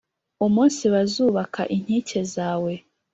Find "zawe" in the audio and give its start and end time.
2.33-2.73